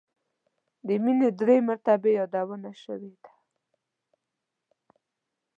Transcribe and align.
د 0.87 0.89
مینې 1.03 1.29
درې 1.39 1.57
مرتبې 1.67 2.11
یادونه 2.19 2.69
شوې 2.83 3.13
ده. 3.23 3.31